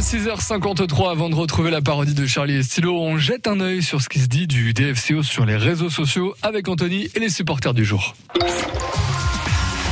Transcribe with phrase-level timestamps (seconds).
[0.00, 3.82] À 6h53, avant de retrouver la parodie de Charlie et Stylo, on jette un œil
[3.82, 7.28] sur ce qui se dit du DFCO sur les réseaux sociaux avec Anthony et les
[7.28, 8.14] supporters du jour.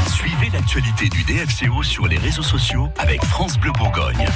[0.08, 4.26] Suivez l'actualité du DFCO sur les réseaux sociaux avec France Bleu Bourgogne.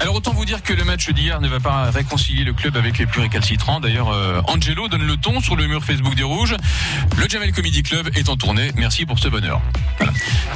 [0.00, 2.96] Alors autant vous dire que le match d'hier ne va pas réconcilier le club avec
[2.96, 3.80] les plus récalcitrants.
[3.80, 6.56] D'ailleurs, euh, Angelo donne le ton sur le mur Facebook des Rouges.
[7.18, 8.72] Le Jamel Comedy Club est en tournée.
[8.76, 9.60] Merci pour ce bonheur.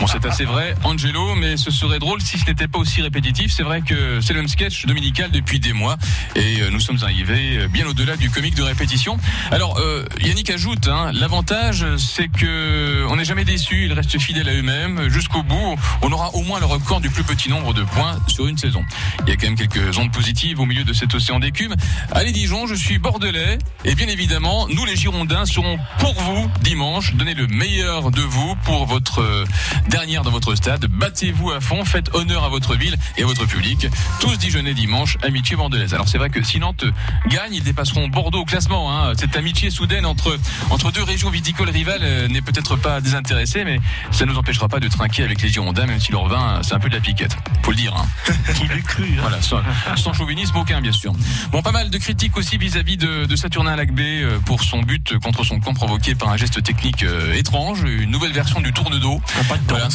[0.01, 3.53] Bon, c'est assez vrai, Angelo, mais ce serait drôle si ce n'était pas aussi répétitif.
[3.53, 5.99] C'est vrai que c'est le même sketch dominical depuis des mois
[6.35, 9.19] et euh, nous sommes arrivés euh, bien au-delà du comique de répétition.
[9.51, 9.79] Alors,
[10.23, 13.85] Yannick ajoute, hein, l'avantage, c'est que on n'est jamais déçu.
[13.85, 15.64] Ils restent fidèles à eux-mêmes jusqu'au bout.
[16.03, 18.85] On aura au moins le record du plus petit nombre de points sur une saison.
[19.27, 21.75] Il y a quand même quelques ondes positives au milieu de cet océan d'écume.
[22.13, 27.15] Allez Dijon, je suis bordelais et bien évidemment, nous les Girondins serons pour vous dimanche.
[27.15, 29.45] Donnez le meilleur de vous pour votre euh,
[29.89, 30.87] dernière dans votre stade.
[30.87, 33.87] Battez-vous à fond, faites honneur à votre ville et à votre public.
[34.21, 35.95] Tous Dijonais dimanche, amitié bordelaise.
[35.95, 36.85] Alors c'est vrai que si Nantes
[37.29, 38.93] gagne, ils dépasseront Bordeaux au classement.
[38.93, 39.13] Hein.
[39.19, 40.39] Cette amitié soudaine entre
[40.71, 44.69] entre deux régions viticoles rivales euh, n'est peut-être pas désintéressée, mais ça ne nous empêchera
[44.69, 47.01] pas de trinquer avec les Girondins, même si leur vin, c'est un peu de la
[47.01, 47.37] piquette.
[47.63, 47.95] Faut le dire.
[47.97, 48.33] Hein.
[48.55, 49.21] Qui l'eût cru hein.
[49.21, 49.61] Voilà, sans,
[49.97, 51.13] sans chauvinisme aucun, bien sûr.
[51.51, 55.19] Bon, pas mal de critiques aussi vis-à-vis de, de Saturnin Lacbé euh, pour son but
[55.19, 58.99] contre son camp provoqué par un geste technique euh, étrange, une nouvelle version du tourne
[58.99, 59.21] d'eau.
[59.49, 59.89] Pas de Voilà.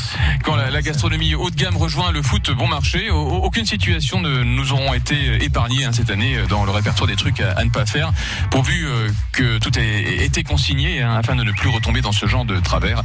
[0.43, 4.19] Quand la, la gastronomie haut de gamme rejoint le foot bon marché, au- aucune situation
[4.21, 7.63] ne nous auront été épargnées hein, cette année dans le répertoire des trucs à, à
[7.63, 8.11] ne pas faire,
[8.51, 12.25] pourvu euh, que tout ait été consigné hein, afin de ne plus retomber dans ce
[12.27, 13.01] genre de travers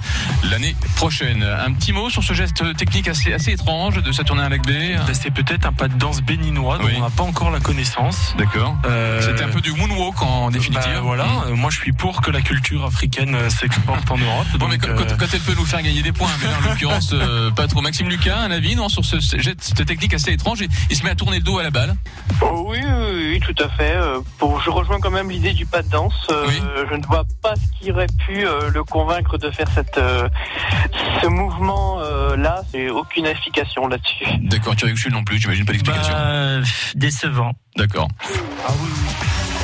[0.50, 1.42] l'année prochaine.
[1.42, 4.96] Un petit mot sur ce geste technique assez, assez étrange de Saturnin Lacbé.
[5.06, 6.92] Ben, C'est peut-être un pas de danse béninois dont Oui.
[6.96, 8.34] on n'a pas encore la connaissance.
[8.38, 8.76] D'accord.
[8.86, 10.92] Euh, C'était un peu du moonwalk en définitive.
[10.94, 14.46] bah, voilà, Euh, moi je suis pour que la culture africaine euh, s'exporte en Europe.
[14.58, 16.48] Bon, mais donc, quand, quand- euh, quand elle peut nous faire gagner des points, mais
[16.48, 17.80] là, en l'occurrence, euh, pas trop.
[17.80, 21.10] Maxime Lucas, un avis non, sur ce, cette technique assez étrange et il se met
[21.10, 21.94] à tourner le dos à la balle.
[22.40, 23.94] Oh, oui, oui, oui, tout à fait.
[24.38, 26.14] Pour, je rejoins quand même l'idée du pas de danse.
[26.30, 26.60] Euh, Oui.
[26.90, 30.28] Je ne vois pas ce qui aurait pu euh, le convaincre de faire cette, euh,
[31.22, 31.26] ce
[32.44, 32.62] mouvement-là.
[32.70, 34.24] C'est aucune explication là-dessus.
[34.42, 36.12] D'accord, tu Jules non plus, j'imagine pas l'explication.
[36.12, 36.60] bah,
[36.94, 37.52] décevant.
[37.76, 38.08] D'accord.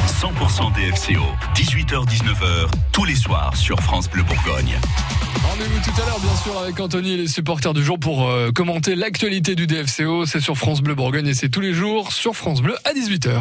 [0.07, 1.23] 100% DFCO,
[1.55, 4.79] 18h-19h, tous les soirs sur France Bleu Bourgogne.
[5.43, 8.51] Rendez-vous tout à l'heure, bien sûr, avec Anthony et les supporters du jour pour euh,
[8.53, 10.27] commenter l'actualité du DFCO.
[10.27, 13.41] C'est sur France Bleu Bourgogne et c'est tous les jours sur France Bleu à 18h.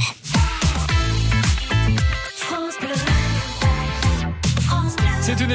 [2.35, 2.89] France Bleu.
[4.61, 5.05] France Bleu.
[5.21, 5.51] C'est une